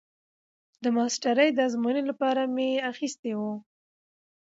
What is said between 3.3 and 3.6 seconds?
وو.